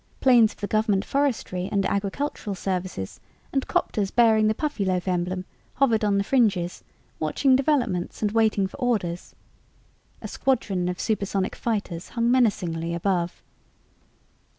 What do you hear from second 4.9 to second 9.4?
emblem hovered on the fringes, watching developments and waiting for orders.